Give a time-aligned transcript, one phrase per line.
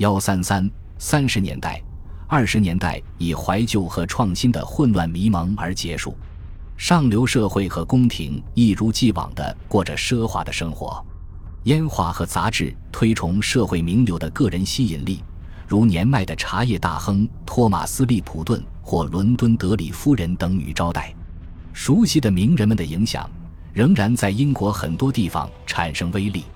[0.00, 1.78] 幺三三三十年代、
[2.26, 6.16] 二十年代以怀旧和创新的混乱迷蒙而结束，
[6.78, 11.04] 上流社会和宫廷一如既往地过着奢华的生活。
[11.64, 15.22] 烟花和杂志推崇社会名流的个人吸引力，
[15.68, 21.14] 如年迈的茶叶大亨托马斯·利普顿或伦敦德里夫人等女招待。
[21.74, 23.30] 熟悉的名人们的影响
[23.74, 26.46] 仍然在英国很多地方产生威力。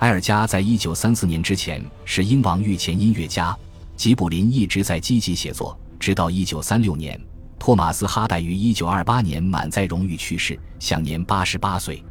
[0.00, 3.56] 埃尔加在一九三四年之前是英王御前音乐家，
[3.96, 7.18] 吉卜林一直在积极写作，直到一九三六年，
[7.58, 12.04] 托马斯·哈代于一九二八年满载荣誉去世，享年八十八岁。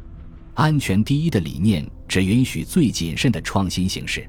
[0.54, 4.28] 安全第一的理念只允许最谨慎的创新形式。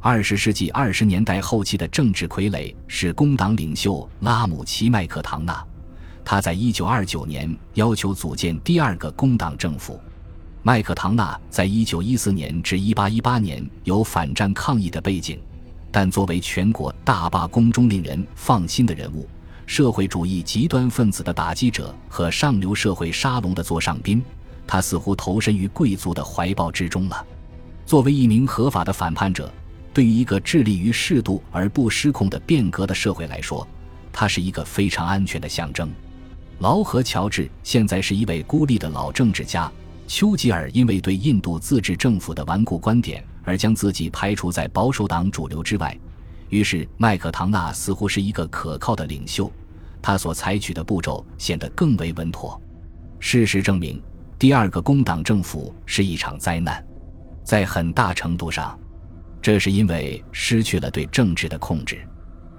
[0.00, 5.62] 二十世纪二十年代后期的政治傀儡是工党领袖拉姆齐·麦克唐纳，
[6.24, 10.00] 他在一九二九年要求组建第二个工党政府。
[10.66, 15.38] 麦克唐纳在一九一四年至一八一八年有反战抗议的背景，
[15.92, 19.28] 但作为全国大罢工中令人放心的人物，
[19.64, 24.20] 社会主义极端分子的打击者和上流社会沙龙的座上宾。
[24.66, 27.24] 他似乎投身于贵族的怀抱之中了。
[27.86, 29.48] 作为一名合法的反叛者，
[29.94, 33.64] 对于一个致力于适度而不失控的变革的社会来说，
[34.12, 35.88] 他是一个非常安全的象征。
[36.58, 39.70] 劳合乔治现在是一位孤立的老政治家。
[40.06, 45.98] 丘吉尔因为对印度自治政府的顽固观点而将自己排除在保守党主流之外，
[46.48, 49.50] 于是麦克唐纳似乎是一个可靠的领袖。
[50.00, 52.60] 他所采取的步骤显得更为稳妥。
[53.18, 54.00] 事实证明。
[54.38, 56.84] 第二个工党政府是一场灾难，
[57.42, 58.78] 在很大程度上，
[59.40, 62.06] 这是因为失去了对政治的控制。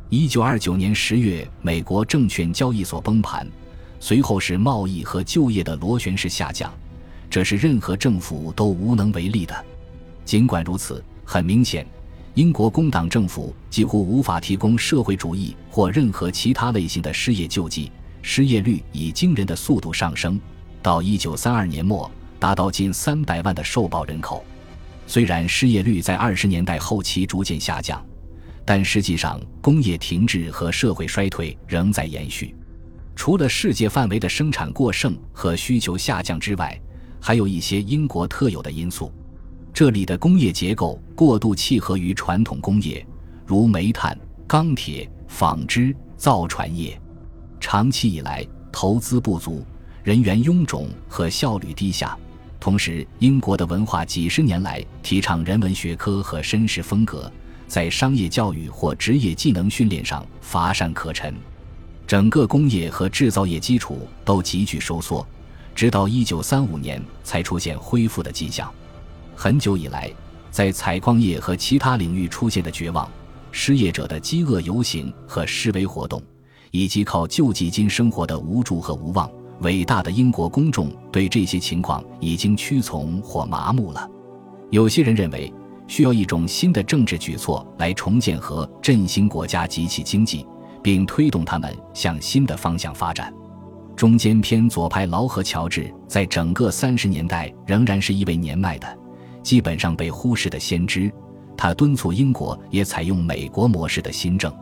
[0.10, 3.48] 一九二九年十月，美国证券交易所崩盘，
[4.00, 6.74] 随后是贸易和就业的螺旋式下降，
[7.30, 9.66] 这是任何政府都无能为力的。
[10.26, 11.86] 尽管如此，很明显，
[12.34, 20.40] 英国工党政府几乎无法提供社会主义或任何其他类型的失业救济，失业率以惊人的速度上升。
[20.82, 24.44] 到一九三二年末，达到近三百万的受保人口。
[25.06, 28.06] 虽然失业率在二十年代后期逐渐下降，
[28.66, 32.54] 但实际上工业停滞和社会衰退仍在延续。
[33.16, 36.80] 除了世界范围的生产过剩和需求下降之外，
[37.20, 39.12] 还有一些英国特有的因素。
[39.74, 43.06] 这里的工业结构过度契合于传统工业，
[43.46, 44.18] 如煤炭、
[44.48, 47.00] 钢铁、纺织、造船业。
[47.60, 49.64] 长期以来，投资不足。
[50.04, 52.18] 人员臃肿和效率低下，
[52.60, 57.30] 同时，英国的文化几十年来提倡人文学科和绅士风格，
[57.68, 61.36] 在商业教育或职业技能训练上乏善可陈，
[62.08, 65.28] 整个工业和制造业基础都急剧收缩，
[65.78, 68.68] 直到1935年才出现恢复的迹象。
[69.36, 70.12] 很久以来，
[70.50, 73.08] 在采矿业和其他领域出现的绝望、
[73.52, 76.20] 失业者的饥饿游行和示威活动，
[76.72, 79.30] 以及靠救济金生活的无助和无望。
[79.62, 84.10] 伟大的英国公众对这些情况已经屈从或麻木了。
[84.72, 85.54] 有些人认为
[85.88, 90.44] 需要一种新的政治举措来重建和振兴国家及其经济，
[90.82, 93.32] 并推动他们向新的方向发展。
[93.98, 98.88] 中间偏左派劳合乔治在整个三十年代仍然是一位年迈的、
[99.42, 101.12] 基本上被忽视的先知。
[101.58, 104.54] 他敦促英国也采用美国模式的新政。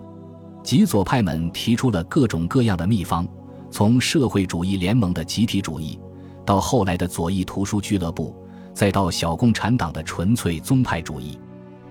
[0.63, 3.28] 极左派们提出了各种各样的秘方。
[3.69, 6.00] 从社会主义联盟的集体主义，
[6.46, 8.34] 到后来的左翼图书俱乐部，
[8.73, 11.38] 再到小共产党的纯粹宗派主义，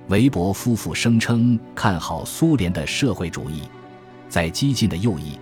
[0.08, 3.64] 韦伯夫妇声称看好苏联的社会主义。
[4.30, 5.38] 在激进的右翼，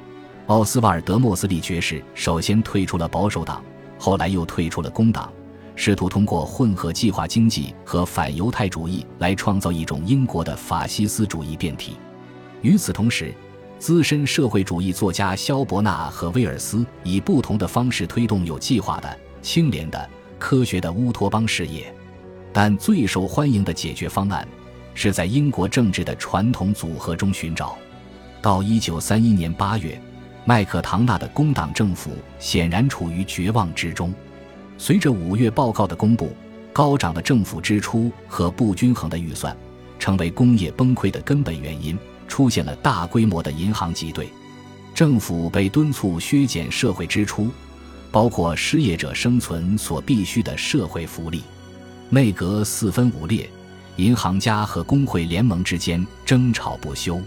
[0.53, 3.65] 奥斯瓦尔德·莫斯利爵士首先退出了保守党，
[3.99, 5.33] 后来又退出了工党，
[5.75, 11.97] 试图通过混合计划经济和反犹太主义来创造一种英国的法西斯主义变体。
[12.61, 13.33] 与此同时，
[13.79, 21.91] 资深社会主义作家肖伯纳和威尔斯以不同的方式推动有计划的、清廉的、科学的乌托邦事业，
[22.53, 24.47] 但最受欢迎的解决方案
[24.93, 27.75] 是在英国政治的传统组合中寻找。
[28.43, 29.99] 到一九三一年八月，
[30.45, 34.13] 麦克唐纳的工党政府显然处于绝望之中。
[34.79, 36.35] 随着五月报告的公布，
[36.73, 39.57] 高涨的政府支出和不均衡的预算
[39.99, 41.99] 成为工业崩溃的根本原因。
[42.29, 44.27] 出现了大规模的银行挤兑，
[44.95, 47.51] 政府被敦促削减社会支出，
[48.11, 51.43] 包括失业者生存所必需的社会福利。
[52.09, 53.51] 内阁四分五裂，
[53.97, 57.21] 银行家和工会联盟之间争吵不休。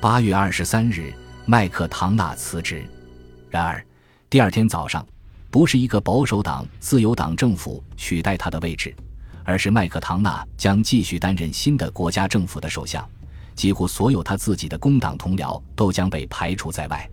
[0.00, 1.12] 八月二十三日，
[1.48, 2.84] 麦克唐纳辞职。
[3.48, 3.84] 然而，
[4.28, 5.06] 第二天早上，
[5.48, 8.92] 不是一个保守党自由党政府取代他的位置，
[9.44, 13.08] 而是麦克唐纳将继续担任新的国家政府的首相。
[13.54, 17.08] 几乎所有他自己的工党同僚都将被排除在外。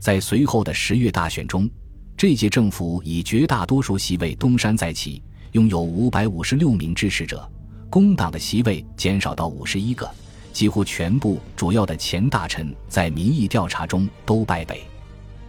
[0.00, 1.70] 在随后的十月大选中，
[2.16, 5.22] 这届政府以绝大多数席位东山再起，
[5.52, 7.48] 拥有五百五十六名支持者。
[7.88, 10.10] 工党的席位减少到五十一个，
[10.58, 14.82] 几乎全部主要的前大臣在民意调查中都败北。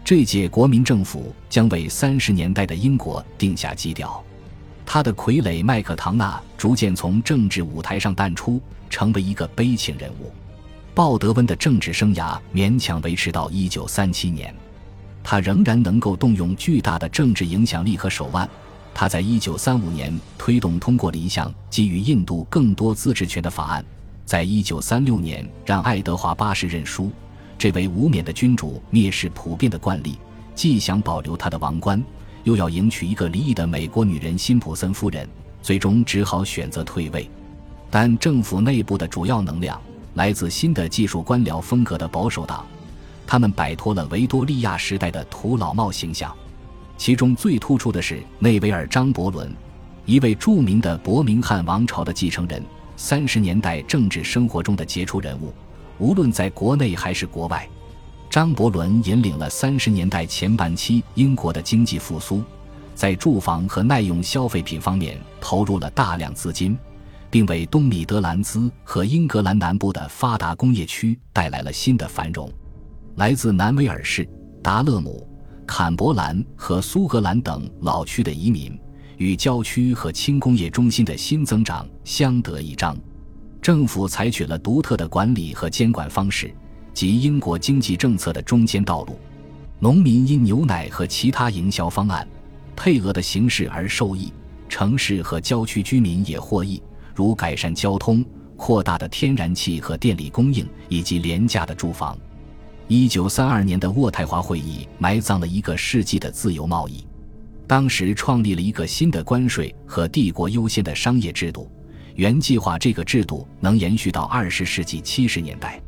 [0.05, 4.23] 这届国民政府将为三十年代的英国定下基调。
[4.85, 10.31] 他的傀儡麦克唐纳逐渐从政治舞台上淡出，成为一个悲情人物。
[10.93, 14.53] 鲍德温的政治生涯勉强维持到一九三七年，
[15.23, 18.47] 他仍然能够动用巨大的政治影响力和手腕。
[18.93, 23.83] 他在一九三五年推动通过了一项给予印度更多自治权的法案，
[24.29, 27.11] 在一九三六年让爱德华八世认输。
[27.57, 30.19] 这位无冕的君主蔑视普遍的惯例，
[30.53, 31.99] 既想保留他的王冠，
[32.43, 35.27] 又要迎娶一个离异的美国女人辛普森夫人，
[35.63, 37.27] 最终只好选择退位。
[37.89, 39.81] 但政府内部的主要能量
[40.13, 42.63] 来自新的技术官僚风格的保守党，
[43.25, 46.31] 他们摆脱了维多利亚时代的土老帽形象。
[46.99, 49.51] 其中最突出的是内维尔·张伯伦，
[50.05, 52.63] 一位著名的伯明翰王朝的继承人，
[52.99, 55.53] 三十年代政治生活中的杰出人物。
[55.99, 57.65] 无论在国内还是国外，
[58.29, 62.43] 张伯伦引领了三十年代前半期英国的经济复苏，
[62.93, 66.77] 在住房和耐用消费品方面投入了大量资金，
[67.31, 72.51] 并为东米德兰兹和英格兰南部的发达工业区带来了新的繁荣。
[73.15, 74.27] 来自南威尔士、
[74.61, 75.25] 达勒姆、
[75.65, 78.77] 坎伯兰和苏格兰等老区的移民，
[79.19, 82.97] 与郊区和轻工业中心的新增长相得益彰。
[83.61, 86.53] 政府采取了独特的管理和监管方式，
[86.93, 89.19] 及英国经济政策的中间道路。
[89.77, 92.27] 农民因牛奶和其他营销方案
[92.75, 94.31] 配额的形式而受益，
[94.69, 96.81] 城市和郊区居民也获益，
[97.13, 98.23] 如改善交通、
[98.55, 102.17] 扩大的天然气和电力供应以及廉价的住房。
[102.87, 107.05] 一九三二年的渥太华会议埋葬了一个世纪的自由贸易，
[107.69, 111.69] 当时创立了一个新的关税和帝国优先的商业制度。
[112.15, 115.79] 原计划这个制度能延续到二十世纪七十年代，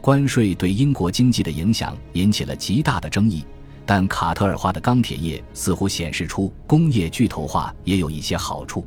[0.00, 3.44] 关税对英国经济的影响引起了极大的争议，
[3.86, 8.84] 但卡特尔化的钢铁业似乎显示出工业巨头化也有一些好处，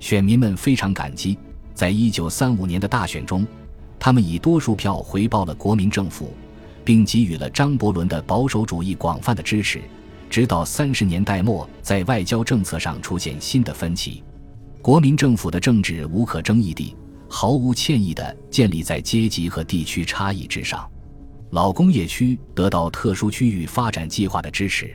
[0.00, 1.36] 选民们非常感激。
[1.74, 3.46] 在一九三五年的大选中，
[3.98, 6.32] 他们以多数票回报了国民政府，
[6.82, 9.82] 并给予了张伯伦的保守主义广泛的支持，
[10.28, 14.22] 直到三十年代末，在外交政策上出现新的分歧。
[14.82, 16.94] 国民政府的政治无可争议地、
[17.28, 20.88] 毫无歉意地建立在阶级和地区差异之上。
[21.50, 24.94] 老工业区得到特殊区域发展计划的支持。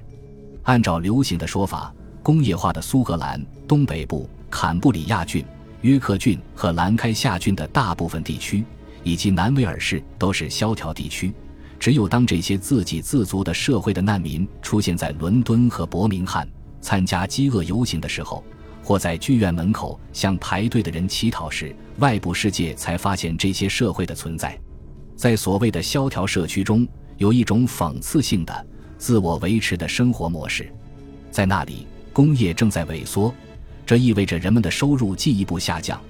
[0.64, 5.44] 按照流行的说法，工业化的苏格兰东北部、坎布里亚郡、
[5.82, 8.64] 约克郡和兰开夏郡的大部分地区，
[9.04, 11.34] 以及南威尔士都是萧条地区。
[11.80, 16.48] 只有当这些自给自足的社会的难民出现在伦敦和伯明翰
[16.82, 18.44] 参加饥饿游行的时候。
[18.82, 24.60] 或在剧院门口向排队的人乞讨时，外部世界才发现这些社会的存在。
[25.16, 26.88] 在所谓的萧条社区中，
[27.18, 28.68] 有一种讽刺性的
[28.98, 30.74] 自我维持的生活模式。
[31.30, 33.32] 在那里，工业正在萎缩，
[33.86, 36.02] 这意味着人们的收入进一步下降，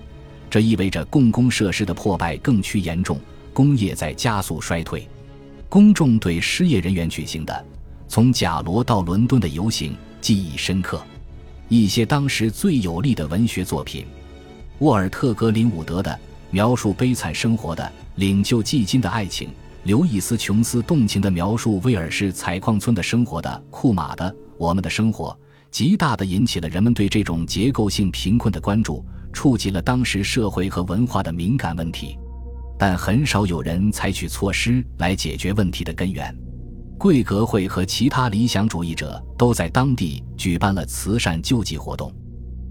[0.50, 3.20] 这意味着共工设施的破败更趋严重，
[3.52, 5.06] 工业在加速衰退。
[5.70, 7.66] 公众对失业人员举行的
[8.08, 11.00] 从贾罗到伦敦的游行记忆深刻。
[11.68, 14.04] 一些当时最有力的文学作品，
[14.80, 17.84] 沃尔特·格林伍德的描述悲惨生活的
[18.16, 19.50] 《领救季金的爱情》，
[19.84, 25.30] 刘易斯·琼斯动情地描述威尔士采矿村的生活的《库马的我们的生活》，
[25.70, 32.18] 极大地引起了人们对这种结构性贫困的关注，触及了当时社会和文化的敏感问题，
[32.80, 36.34] 但很少有人采取措施来解决问题的根源。
[36.98, 42.14] 贵格会和其他理想主义者都在当地举办了慈善救济活动，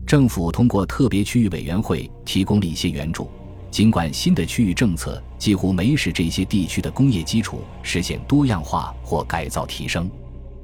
[0.07, 3.31] 政府通过特别区域委员会提供了一些援助。
[3.71, 10.11] 尽管新的区域政策几乎没使这些地区的工业基础实现多样化或改造提升，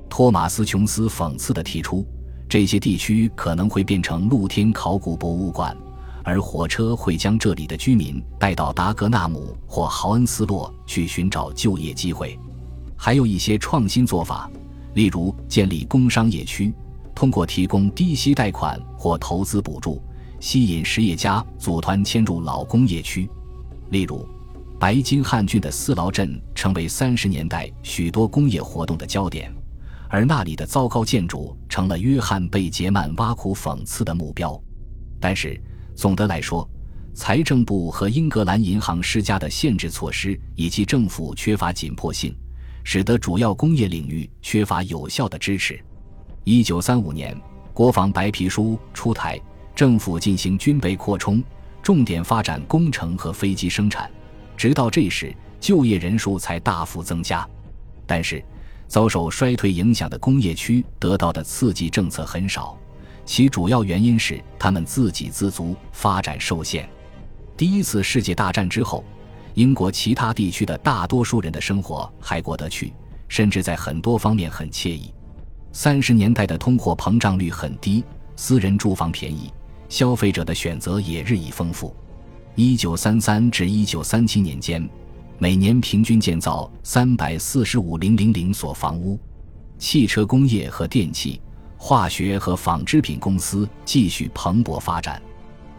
[0.09, 2.07] 托马斯·琼斯讽刺地提出，
[2.49, 5.77] 这些地区可能会变成露天考古博物馆，
[6.25, 12.37] 而火车会将这里的居民带到达格纳姆或豪恩斯洛去寻找就业机会。
[12.97, 14.51] 还有一些创新做法，
[14.95, 16.73] 例如建立工商业区，
[17.15, 20.03] 通过提供低息贷款或投资补助，
[20.41, 23.29] 吸引实业家组团迁入老工业区。
[23.91, 24.27] 例如，
[24.81, 29.55] 白金汉郡的四劳镇成为三十年代许多工业活动的焦点，
[30.09, 34.59] 而那里的糟糕建筑成了约翰·贝杰曼挖苦讽刺的目标。
[35.21, 35.61] 但是，
[35.95, 36.69] 总的来说，
[37.15, 42.37] 财政部和英格兰银行施加的限制措施，以及政府缺乏紧迫性，
[42.83, 45.81] 使得主要工业领域缺乏有效的支持。
[46.43, 47.35] 一九三五年，
[47.73, 49.41] 国防白皮书出台，
[49.75, 51.43] 政府进行军备扩充，
[51.83, 54.11] 重点发展工程和飞机生产。
[54.57, 57.49] 直到这时，就业人数才大幅增加。
[58.07, 58.45] 但是，
[58.87, 62.79] 遭受衰退影响的工业区得到的刺激政策很少，
[63.25, 66.89] 其主要原因是他们自给自足，发展受限。
[67.57, 69.05] 第一次世界大战之后，
[69.55, 72.93] 英国其他地区的大多数人的生活还过得去，
[73.29, 75.13] 甚至在很多方面很惬意。
[75.73, 78.05] 三十年代的通货膨胀率很低，
[78.37, 79.53] 私人住房便宜，
[79.89, 81.95] 消费者的选择也日益丰富。
[82.55, 84.89] 一九三三至一九三七年间。
[85.37, 89.19] 每年平均建造三百四十五零零零所房屋，
[89.79, 91.41] 汽车工业和电器、
[91.87, 95.21] 化学和纺织品公司继续蓬勃发展。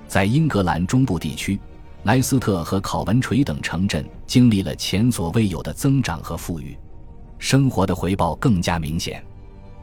[0.08, 1.60] 在英格兰中部地区，
[2.04, 6.78] 莱斯特和考文垂等城镇经历了前所未有的增长和富裕，
[7.40, 9.26] 生活的回报更加明显。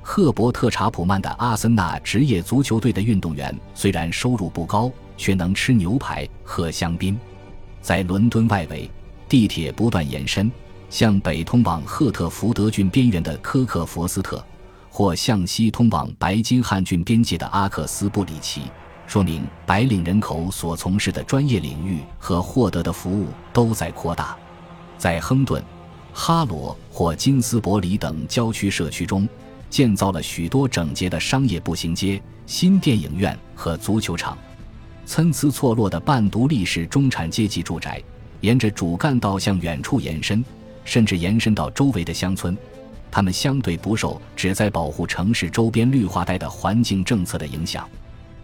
[0.01, 7.19] 赫伯特·查普曼的阿森纳职业足球队的运动员虽然收入不高，却能吃牛排、喝香槟。
[7.81, 8.89] 在伦敦外围。
[9.29, 10.53] 地铁不断延伸，
[10.89, 14.45] 向北通往赫特福德郡边缘的科克佛斯特，
[14.95, 18.65] 或向西通往白金汉郡边界的阿克斯布里奇，
[19.07, 24.37] 说明白领人口所从事的专业领域和获得的服务都在扩大。
[24.99, 25.65] 在亨顿、
[26.13, 29.27] 哈罗或金斯伯里等郊区社区中，
[29.71, 34.37] 建造了许多整洁的商业步行街、新电影院和足球场。
[35.07, 37.99] 参差错落的半独立式中产阶级住宅。
[38.43, 40.45] 沿着主干道向远处延伸，
[40.85, 42.55] 甚至延伸到周围的乡村，
[43.13, 47.87] 他们相对不受旨在保护城市周边绿化带的环境政策的影响。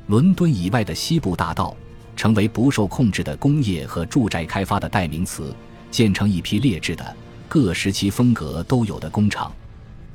[0.08, 1.74] 伦敦以外的西部大道
[2.14, 5.54] 成为不受控制的工业和住宅开发的代名词，
[5.90, 7.16] 建成一批劣质的、
[7.48, 9.50] 各时期风格都有的工厂。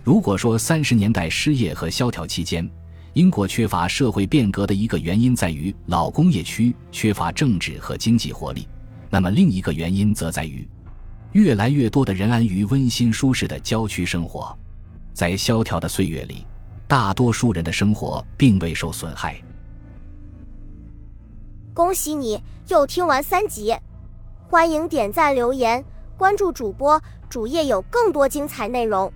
[0.04, 2.70] 如果说三十年代失业和萧条期间，
[3.14, 8.68] 英国缺乏社会变革的一个原因在于老工业区缺乏政治和经济活力。
[9.10, 10.68] 那么另一个原因则在于，
[11.34, 14.56] 越来越多的人安于温馨舒适的郊区生活，
[15.14, 16.46] 在萧条的岁月里，
[16.88, 19.42] 大多数人的生活并未受损害。
[21.74, 23.76] 恭喜你又听完三集，
[24.48, 25.84] 欢迎点赞、留言、
[26.16, 29.12] 关注主播，主页有更多精彩内容。